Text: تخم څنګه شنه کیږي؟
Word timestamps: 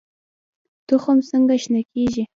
تخم 0.87 1.17
څنګه 1.29 1.55
شنه 1.63 1.81
کیږي؟ 1.91 2.23